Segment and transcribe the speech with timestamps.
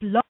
[0.00, 0.25] Blog.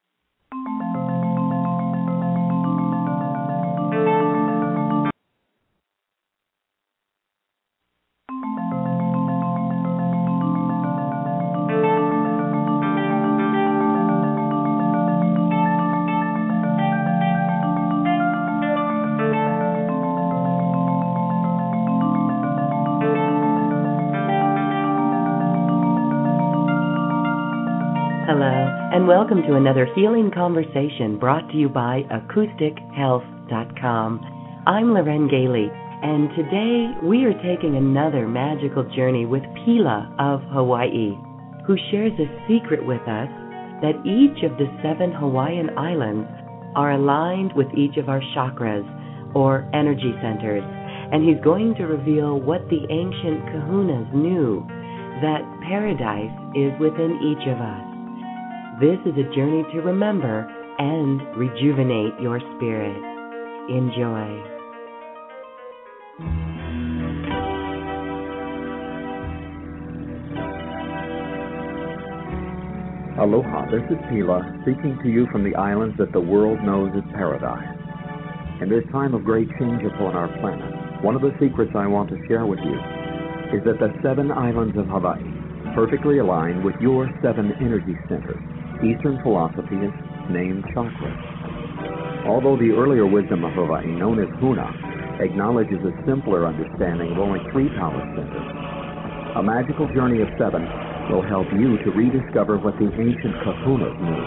[29.07, 34.21] Welcome to another healing conversation brought to you by AcousticHealth.com.
[34.67, 41.15] I'm Loren Gailey, and today we are taking another magical journey with Pila of Hawaii,
[41.69, 43.29] who shares a secret with us
[43.79, 46.27] that each of the seven Hawaiian islands
[46.75, 48.83] are aligned with each of our chakras
[49.37, 50.65] or energy centers,
[51.13, 54.67] and he's going to reveal what the ancient kahunas knew
[55.23, 57.86] that paradise is within each of us.
[58.79, 60.45] This is a journey to remember
[60.77, 62.93] and rejuvenate your spirit.
[63.73, 64.29] Enjoy.
[73.19, 77.03] Aloha, this is Pila, speaking to you from the islands that the world knows as
[77.15, 77.65] paradise.
[78.61, 82.11] In this time of great change upon our planet, one of the secrets I want
[82.11, 82.77] to share with you
[83.57, 85.25] is that the seven islands of Hawaii
[85.75, 88.56] perfectly align with your seven energy centers.
[88.85, 89.95] Eastern philosophy is
[90.29, 91.17] named chakras.
[92.29, 94.69] Although the earlier wisdom of Hawaii, known as Huna,
[95.25, 98.49] acknowledges a simpler understanding of only three power centers,
[99.37, 100.69] a magical journey of seven
[101.09, 104.23] will help you to rediscover what the ancient kahunas knew.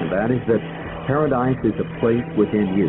[0.00, 0.64] And that is that
[1.04, 2.88] paradise is a place within you,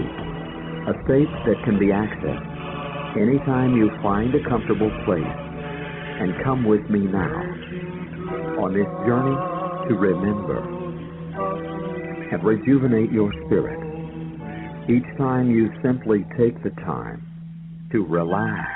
[0.88, 5.36] a state that can be accessed anytime you find a comfortable place.
[6.24, 7.36] And come with me now
[8.64, 9.59] on this journey
[9.90, 10.62] to remember
[12.32, 13.80] and rejuvenate your spirit.
[14.88, 17.26] Each time you simply take the time
[17.92, 18.70] to relax,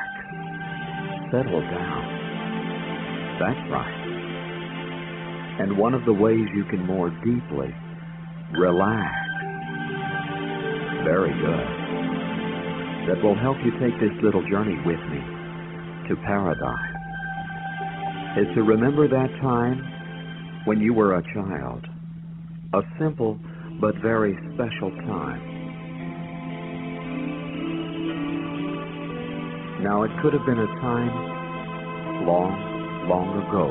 [1.30, 3.38] settle down.
[3.40, 4.00] That's right.
[5.62, 7.70] And one of the ways you can more deeply
[8.58, 9.14] relax,
[11.06, 11.68] very good,
[13.06, 15.22] that will help you take this little journey with me
[16.10, 16.90] to paradise,
[18.36, 19.93] is to remember that time
[20.66, 21.86] when you were a child.
[22.74, 23.38] A simple
[23.82, 25.42] but very special time.
[29.84, 31.12] Now, it could have been a time
[32.26, 32.56] long,
[33.10, 33.68] long ago.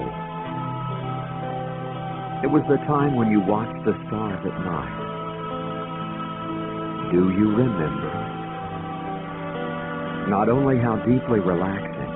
[2.45, 4.99] It was the time when you watched the stars at night.
[7.13, 8.13] Do you remember?
[10.29, 12.13] Not only how deeply relaxing,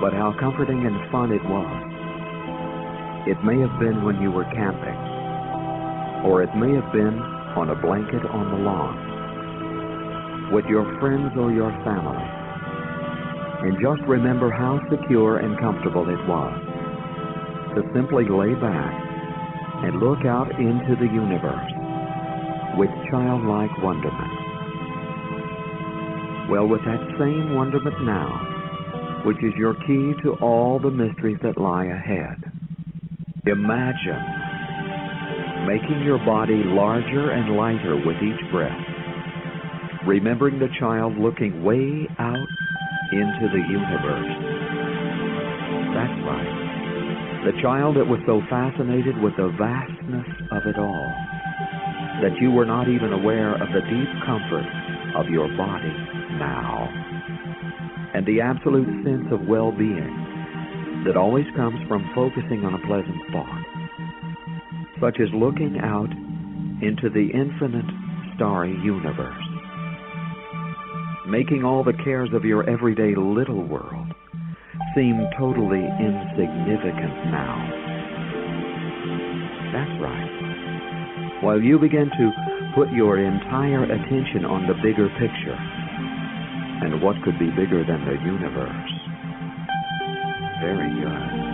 [0.00, 1.93] but how comforting and fun it was.
[3.26, 5.00] It may have been when you were camping,
[6.28, 7.16] or it may have been
[7.56, 12.20] on a blanket on the lawn, with your friends or your family.
[13.64, 16.52] And just remember how secure and comfortable it was
[17.76, 18.92] to simply lay back
[19.88, 21.72] and look out into the universe
[22.76, 24.36] with childlike wonderment.
[26.50, 31.56] Well, with that same wonderment now, which is your key to all the mysteries that
[31.56, 32.43] lie ahead,
[33.46, 34.24] Imagine
[35.68, 38.72] making your body larger and lighter with each breath,
[40.06, 42.48] remembering the child looking way out
[43.12, 44.32] into the universe.
[45.92, 47.44] That's right.
[47.44, 51.12] The child that was so fascinated with the vastness of it all
[52.24, 54.64] that you were not even aware of the deep comfort
[55.20, 55.92] of your body
[56.40, 56.88] now
[58.14, 60.23] and the absolute sense of well-being
[61.04, 63.64] that always comes from focusing on a pleasant thought,
[65.00, 66.10] such as looking out
[66.80, 67.86] into the infinite
[68.36, 69.44] starry universe,
[71.28, 74.08] making all the cares of your everyday little world
[74.94, 77.56] seem totally insignificant now.
[79.72, 81.40] That's right.
[81.42, 82.26] While you begin to
[82.74, 85.58] put your entire attention on the bigger picture,
[86.84, 88.93] and what could be bigger than the universe?
[90.60, 91.44] Very good.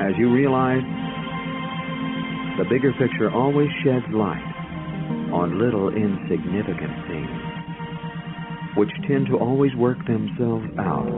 [0.00, 0.82] As you realize,
[2.58, 4.42] the bigger picture always sheds light
[5.32, 11.08] on little insignificant things, which tend to always work themselves out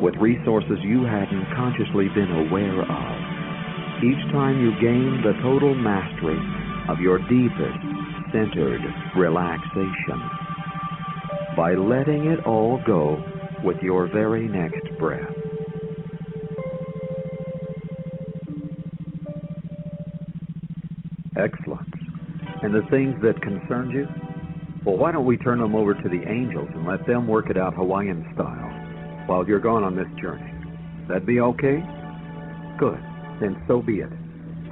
[0.00, 3.16] with resources you hadn't consciously been aware of.
[4.02, 6.40] Each time you gain the total mastery
[6.88, 7.80] of your deepest
[8.32, 8.80] centered
[9.16, 10.20] relaxation
[11.56, 13.22] by letting it all go
[13.62, 15.39] with your very next breath.
[21.40, 21.88] Excellent.
[22.62, 24.06] And the things that concern you?
[24.84, 27.56] Well, why don't we turn them over to the angels and let them work it
[27.56, 30.52] out Hawaiian style while you're gone on this journey?
[31.08, 31.82] That'd be okay?
[32.78, 33.00] Good.
[33.40, 34.10] Then so be it.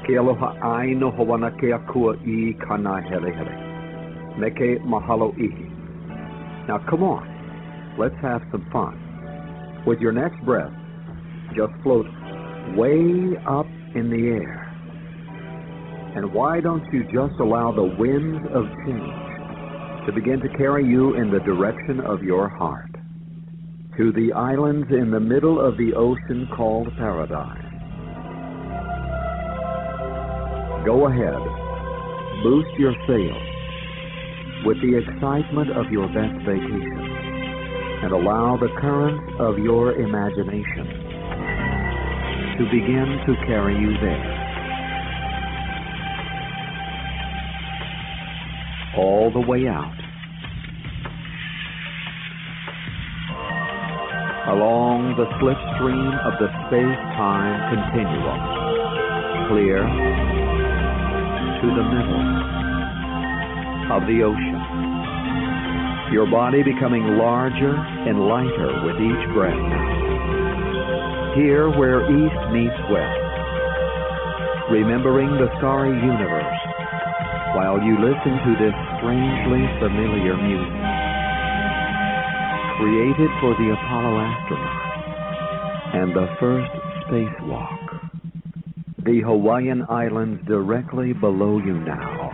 [0.04, 3.56] Ke aloha ai no hawana ke akua i kana hele hele.
[4.38, 6.68] Meke mahalo ihi.
[6.68, 7.96] Now come on.
[7.98, 9.84] Let's have some fun.
[9.86, 10.72] With your next breath,
[11.56, 12.06] just float
[12.76, 14.57] way up in the air.
[16.16, 21.14] And why don't you just allow the winds of change to begin to carry you
[21.14, 22.90] in the direction of your heart
[23.98, 27.64] to the islands in the middle of the ocean called paradise.
[30.86, 31.42] Go ahead,
[32.42, 33.48] boost your sails
[34.64, 37.18] with the excitement of your best vacation
[38.02, 40.86] and allow the currents of your imagination
[42.56, 44.37] to begin to carry you there.
[48.98, 49.94] All the way out.
[54.48, 58.40] along the slipstream of the space-time continuum,
[59.52, 59.84] clear
[61.60, 62.24] to the middle
[63.92, 64.60] of the ocean.
[66.16, 69.68] Your body becoming larger and lighter with each breath.
[71.36, 73.20] Here where east meets west,
[74.72, 76.57] remembering the starry universe
[77.58, 80.78] while you listen to this strangely familiar music
[82.78, 84.78] created for the Apollo astronaut
[85.92, 86.70] and the first
[87.02, 87.82] spacewalk.
[89.04, 92.30] The Hawaiian Islands directly below you now.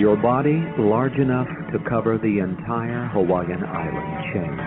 [0.00, 4.58] Your body large enough to cover the entire Hawaiian Island chain.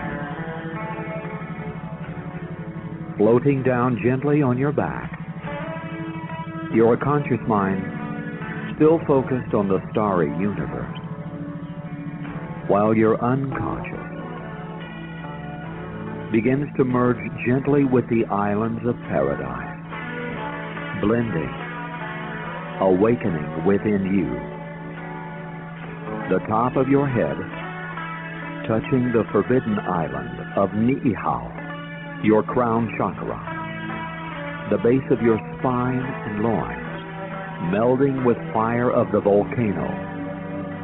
[3.18, 5.03] Floating down gently on your back,
[6.74, 7.82] your conscious mind
[8.74, 10.98] still focused on the starry universe
[12.66, 14.10] while your unconscious
[16.32, 19.70] begins to merge gently with the islands of paradise,
[21.00, 21.54] blending,
[22.80, 24.26] awakening within you.
[26.34, 27.38] The top of your head
[28.66, 33.53] touching the forbidden island of Ni'ihau, your crown chakra,
[34.70, 36.80] the base of your spine and loins,
[37.68, 39.84] melding with fire of the volcano,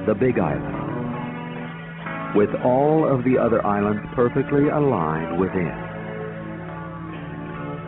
[0.07, 5.73] the big island, with all of the other islands perfectly aligned within.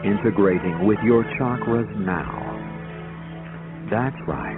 [0.05, 2.41] Integrating with your chakras now.
[3.91, 4.57] That's right.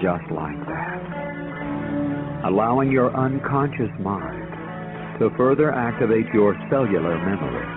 [0.00, 2.46] Just like that.
[2.48, 7.75] Allowing your unconscious mind to further activate your cellular memory.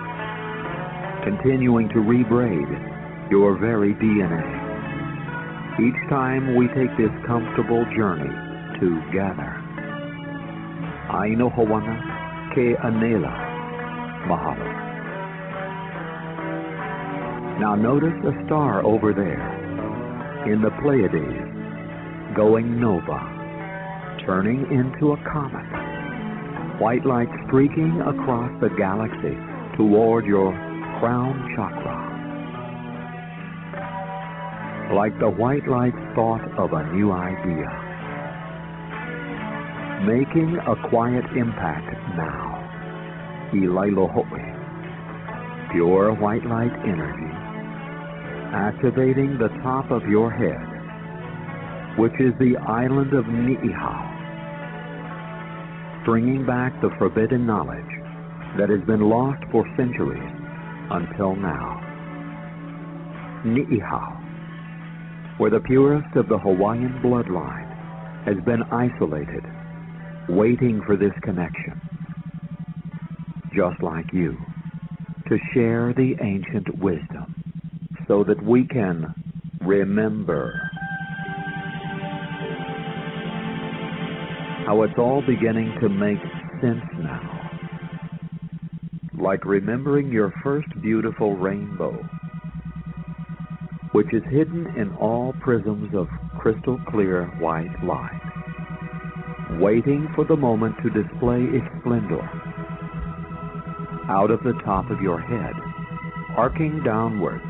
[1.24, 4.40] Continuing to rebraid your very DNA.
[5.76, 8.32] Each time we take this comfortable journey
[8.80, 9.60] together.
[11.12, 12.00] Aino Hawana
[12.54, 13.36] Ke Anela
[14.28, 14.80] Mahalo.
[17.60, 19.44] Now notice a star over there
[20.50, 23.20] in the Pleiades going nova,
[24.24, 26.80] turning into a comet.
[26.80, 29.36] White light streaking across the galaxy
[29.76, 30.69] toward your
[31.00, 31.96] crown chakra.
[34.94, 37.70] Like the white light thought of a new idea.
[40.04, 42.58] Making a quiet impact now.
[43.54, 47.32] Ilailohoe, pure white light energy,
[48.52, 50.68] activating the top of your head,
[51.98, 54.04] which is the island of Ni'ihau,
[56.04, 58.02] bringing back the forbidden knowledge
[58.58, 60.39] that has been lost for centuries
[60.90, 61.80] until now.
[63.44, 67.70] Ni'ihau, where the purest of the Hawaiian bloodline
[68.26, 69.44] has been isolated
[70.28, 71.74] waiting for this connection,
[73.54, 74.38] just like you,
[75.28, 77.34] to share the ancient wisdom
[78.06, 79.14] so that we can
[79.60, 80.60] remember
[84.66, 86.18] how it's all beginning to make
[86.60, 87.39] sense now.
[89.20, 92.04] Like remembering your first beautiful rainbow,
[93.92, 96.08] which is hidden in all prisms of
[96.38, 98.20] crystal clear white light
[99.58, 102.22] waiting for the moment to display its splendor.
[104.08, 105.52] Out of the top of your head,
[106.36, 107.44] arcing downwards,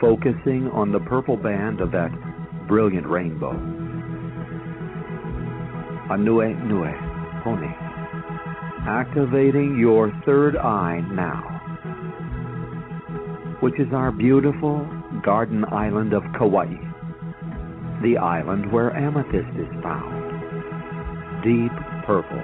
[0.00, 2.10] focusing on the purple band of that
[2.66, 3.52] brilliant rainbow.
[6.10, 6.92] Anue Nue
[7.44, 7.89] Pony.
[8.90, 11.60] Activating your third eye now.
[13.60, 14.88] which is our beautiful
[15.22, 16.74] garden island of Kauai,
[18.02, 20.16] the island where amethyst is found.
[21.44, 21.72] Deep
[22.06, 22.42] purple,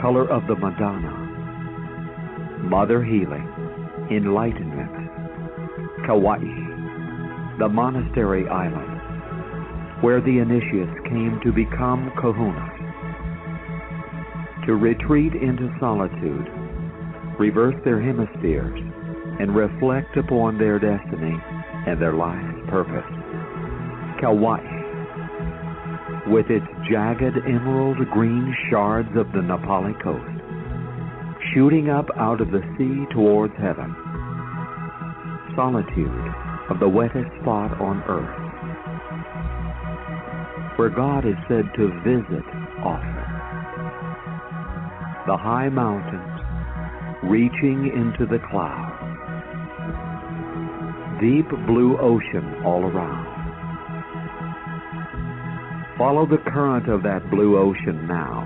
[0.00, 1.10] color of the Madonna,
[2.62, 3.48] mother healing,
[4.10, 4.94] enlightenment,
[6.06, 6.38] Kauai,
[7.58, 9.00] the monastery island,
[10.02, 12.75] where the initiates came to become kahunas,
[14.66, 16.46] to retreat into solitude,
[17.38, 18.78] reverse their hemispheres,
[19.38, 21.38] and reflect upon their destiny
[21.86, 23.06] and their life's purpose.
[24.20, 24.58] Kauai,
[26.26, 30.24] with its jagged emerald green shards of the Na Pali coast,
[31.54, 33.94] shooting up out of the sea towards heaven.
[35.54, 36.34] Solitude
[36.70, 38.36] of the wettest spot on earth,
[40.76, 42.44] where God is said to visit
[42.82, 43.15] often.
[45.26, 46.40] The high mountains
[47.24, 49.06] reaching into the clouds
[51.20, 53.26] deep blue ocean all around.
[55.96, 58.44] Follow the current of that blue ocean now,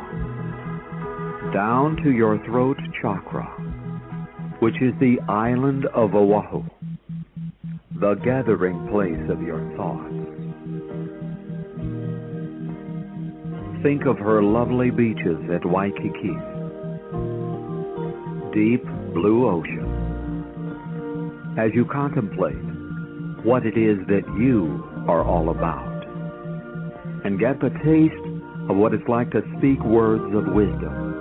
[1.53, 3.47] down to your throat chakra,
[4.61, 6.63] which is the island of Oahu,
[8.01, 10.15] the gathering place of your thoughts.
[13.83, 16.37] Think of her lovely beaches at Waikiki,
[18.53, 20.11] deep blue ocean
[21.59, 22.55] as you contemplate
[23.45, 26.05] what it is that you are all about
[27.25, 28.15] and get the taste
[28.71, 31.17] of what it's like to speak words of wisdom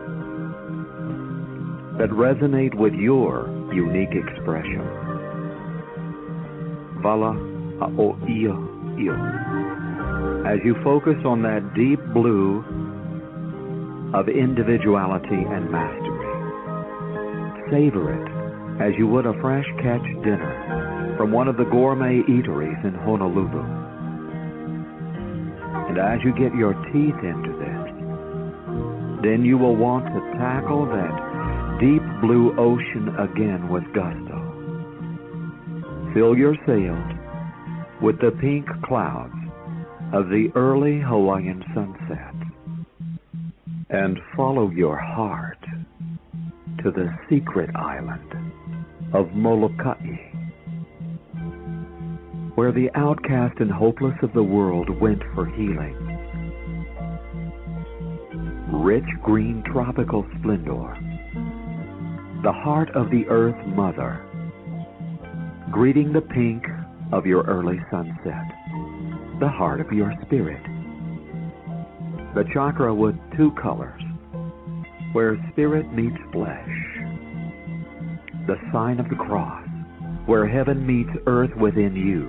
[1.97, 4.85] that resonate with your unique expression.
[7.03, 7.35] Vala
[7.81, 8.55] ao ia
[8.97, 9.15] io.
[10.47, 12.63] As you focus on that deep blue
[14.13, 16.08] of individuality and mastery,
[17.71, 18.39] savor it
[18.81, 23.63] as you would a fresh catch dinner from one of the gourmet eateries in Honolulu.
[25.89, 27.89] And as you get your teeth into this,
[29.23, 34.39] then you will want to tackle that deep blue ocean again with gusto.
[36.13, 37.19] Fill your sails
[38.01, 39.33] with the pink clouds
[40.13, 42.35] of the early Hawaiian sunset
[43.89, 45.48] and follow your heart
[46.83, 48.33] to the secret island
[49.13, 49.99] of Molokai,
[52.55, 55.95] where the outcast and hopeless of the world went for healing.
[58.71, 60.95] Rich green tropical splendor,
[62.43, 64.25] the heart of the earth mother,
[65.71, 66.63] greeting the pink
[67.11, 68.45] of your early sunset,
[69.39, 70.61] the heart of your spirit.
[72.35, 74.01] The chakra with two colors,
[75.13, 76.69] where spirit meets flesh
[78.49, 79.63] the sign of the cross,
[80.25, 82.27] where heaven meets earth within you.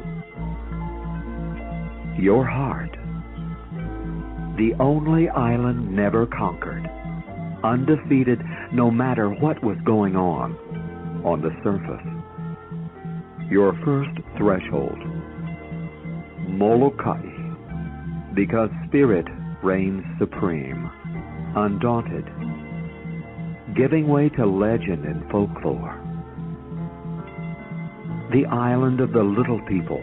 [2.22, 2.90] Your heart,
[4.58, 6.86] the only island never conquered,
[7.64, 8.38] undefeated
[8.70, 10.52] no matter what was going on
[11.24, 12.06] on the surface.
[13.50, 14.98] Your first threshold,
[16.50, 17.22] Molokai,
[18.34, 19.24] because spirit
[19.62, 20.90] reigns supreme,
[21.56, 22.26] undaunted,
[23.76, 26.10] giving way to legend and folklore
[28.32, 30.00] the island of the little people,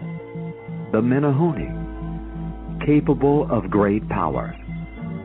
[0.92, 1.86] the Menehune,
[2.86, 4.56] capable of great powers,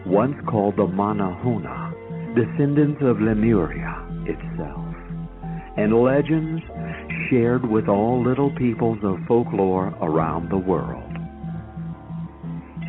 [0.06, 1.92] once called the Manahuna,
[2.36, 4.94] descendants of Lemuria itself,
[5.76, 6.62] and legends
[7.28, 11.02] shared with all little peoples of folklore around the world.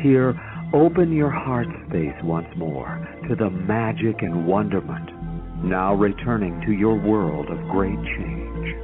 [0.00, 0.38] Here,
[0.72, 5.10] open your heart space once more to the magic and wonderment,
[5.64, 8.76] now returning to your world of great change.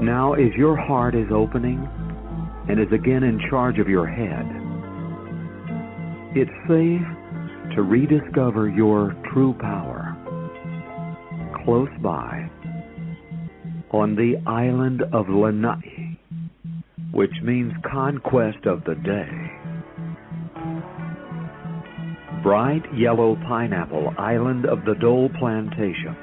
[0.00, 1.88] Now, as your heart is opening
[2.68, 4.46] and is again in charge of your head,
[6.34, 10.16] it's safe to rediscover your true power
[11.64, 12.48] close by
[13.90, 16.18] on the island of Lanai,
[17.12, 19.49] which means conquest of the day.
[22.42, 26.16] Bright yellow pineapple island of the Dole Plantation,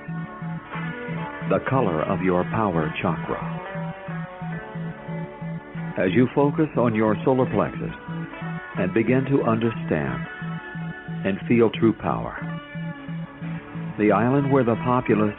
[1.49, 3.57] the color of your power chakra
[5.97, 7.93] as you focus on your solar plexus
[8.77, 10.21] and begin to understand
[11.25, 12.37] and feel true power.
[13.97, 15.35] The island where the populace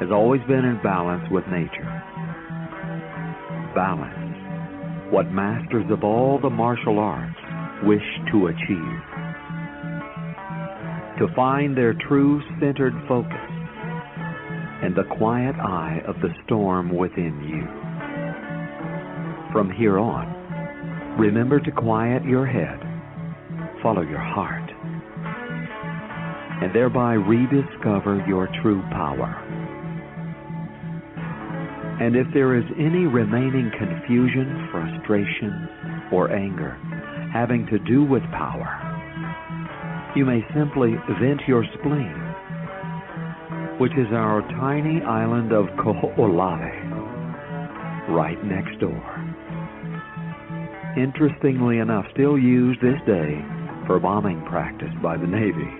[0.00, 1.88] has always been in balance with nature.
[3.74, 7.40] Balance, what masters of all the martial arts
[7.82, 9.11] wish to achieve.
[11.18, 13.36] To find their true centered focus
[14.82, 17.62] and the quiet eye of the storm within you.
[19.52, 20.26] From here on,
[21.18, 22.80] remember to quiet your head,
[23.82, 24.68] follow your heart,
[26.62, 29.36] and thereby rediscover your true power.
[32.00, 35.68] And if there is any remaining confusion, frustration,
[36.10, 36.76] or anger
[37.32, 38.91] having to do with power,
[40.14, 42.12] you may simply vent your spleen,
[43.78, 46.72] which is our tiny island of Kaho'olawe,
[48.10, 49.02] right next door.
[50.98, 53.40] Interestingly enough, still used this day
[53.86, 55.70] for bombing practice by the Navy.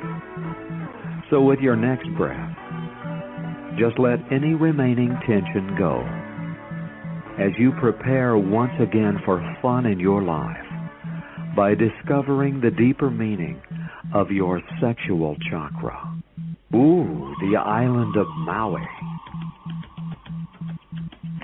[1.29, 2.57] So with your next breath,
[3.79, 6.01] just let any remaining tension go
[7.39, 10.57] as you prepare once again for fun in your life
[11.55, 13.61] by discovering the deeper meaning
[14.15, 16.23] of your sexual chakra.
[16.75, 18.83] Ooh, the island of Maui.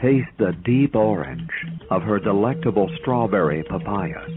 [0.03, 1.51] Taste the deep orange
[1.91, 4.31] of her delectable strawberry papayas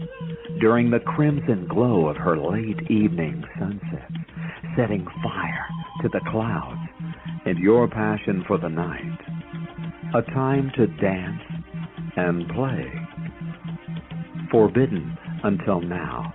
[0.60, 4.10] during the crimson glow of her late evening sunset,
[4.76, 5.66] setting fire
[6.02, 6.80] to the clouds
[7.46, 9.18] and your passion for the night.
[10.14, 11.40] A time to dance
[12.16, 12.92] and play.
[14.50, 16.34] Forbidden until now.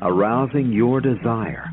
[0.00, 1.66] Arousing your desire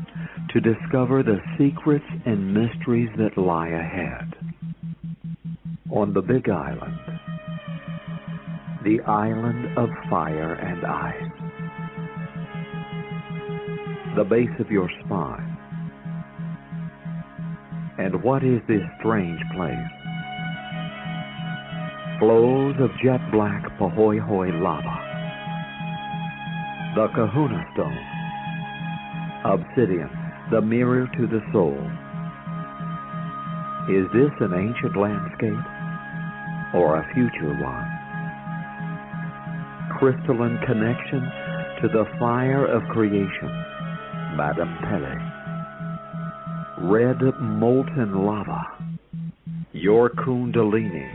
[0.52, 4.34] to discover the secrets and mysteries that lie ahead.
[5.92, 6.98] On the Big Island,
[8.82, 11.30] the island of fire and ice.
[14.16, 15.56] The base of your spine.
[17.98, 19.76] And what is this strange place?
[22.18, 25.02] Flows of jet black Pahoehoe lava.
[26.96, 28.15] The Kahuna Stone.
[29.52, 30.10] Obsidian,
[30.50, 31.78] the mirror to the soul.
[33.88, 35.64] Is this an ancient landscape
[36.74, 37.88] or a future one?
[39.98, 41.22] Crystalline connection
[41.82, 43.50] to the fire of creation,
[44.36, 45.36] Madame Pele
[46.78, 48.66] red molten lava,
[49.72, 51.10] your Kundalini,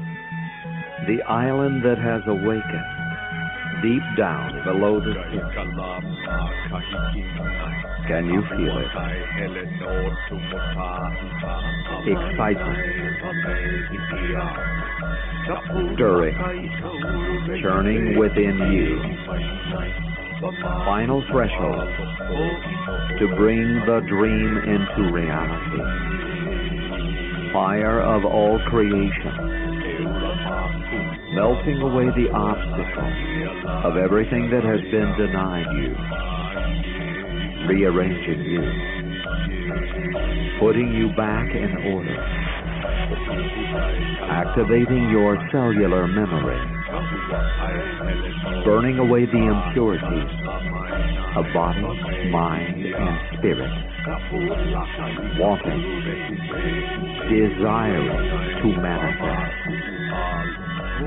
[1.06, 3.01] the island that has awakened
[3.82, 5.42] deep down below the sea.
[8.08, 8.88] Can you feel it?
[12.08, 12.80] Excitement,
[15.96, 16.38] stirring,
[17.62, 19.02] churning within you
[20.86, 21.88] final threshold
[23.20, 25.84] to bring the dream into reality.
[27.54, 29.61] Fire of all creation,
[31.34, 33.16] melting away the obstacles
[33.86, 35.96] of everything that has been denied you,
[37.68, 38.64] rearranging you,
[40.60, 42.20] putting you back in order,
[44.30, 46.82] activating your cellular memory
[48.66, 50.30] burning away the impurities
[51.36, 51.82] of body,
[52.30, 53.72] mind, and spirit,
[55.40, 55.82] wanting,
[57.30, 59.81] desiring to manifest,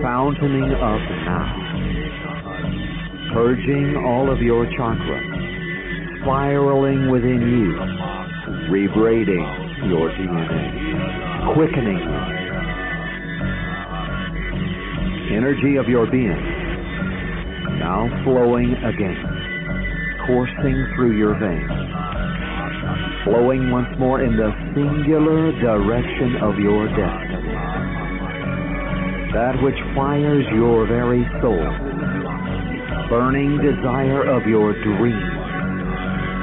[0.02, 1.54] fountaining up now,
[3.35, 7.74] purging all of your chakras, spiraling within you,
[8.70, 12.00] rebraiding your DNA, quickening
[15.35, 16.64] energy of your being
[17.78, 19.20] now flowing again,
[20.26, 21.68] coursing through your veins,
[23.24, 27.43] flowing once more in the singular direction of your destiny.
[29.35, 31.66] That which fires your very soul,
[33.11, 35.35] burning desire of your dreams,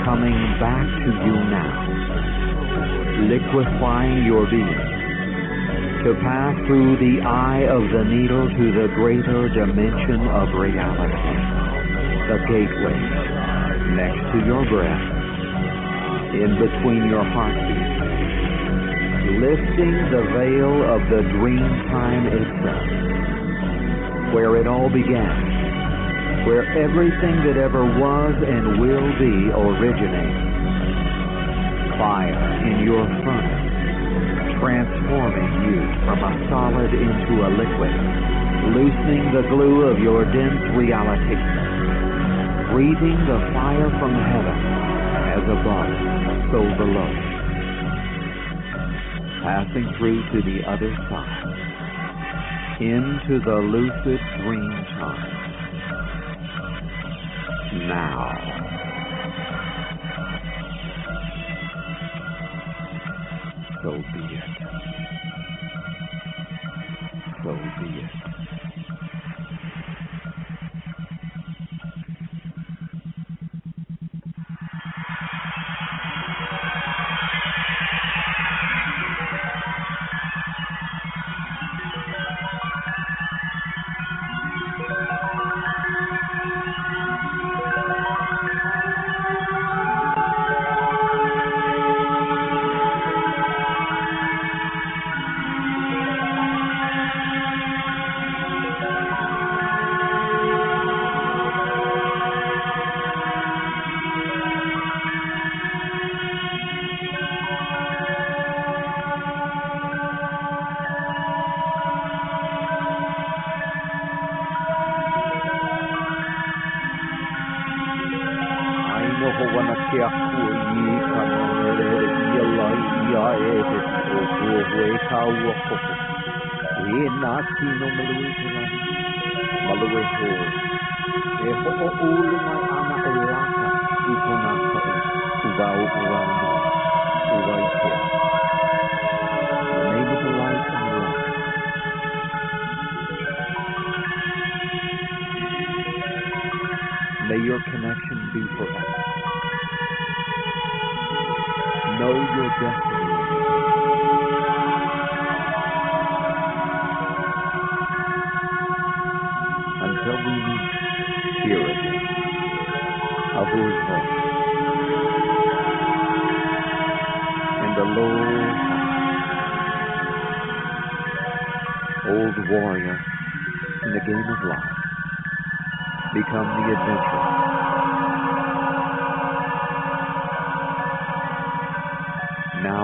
[0.04, 1.72] coming back to you now,
[3.32, 4.84] liquefying your being.
[6.04, 11.32] To pass through the eye of the needle to the greater dimension of reality,
[12.28, 13.00] the gateway
[13.96, 15.08] next to your breath,
[16.36, 18.31] in between your heartbeats,
[19.40, 22.88] lifting the veil of the dream time itself,
[24.34, 30.50] where it all began, where everything that ever was and will be originates.
[31.98, 33.72] Fire in your furnace
[34.62, 37.94] transforming you from a solid into a liquid,
[38.78, 41.34] loosening the glue of your dense reality,
[42.70, 44.58] breathing the fire from heaven
[45.34, 45.90] as above,
[46.54, 47.31] so below,
[49.42, 51.66] passing through to the other side,
[52.80, 55.56] into the lucid dream time.
[57.72, 58.74] Now.
[63.82, 64.51] so be it.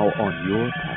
[0.07, 0.96] Now on your path